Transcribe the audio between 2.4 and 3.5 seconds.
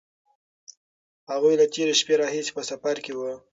په سفر کې وو.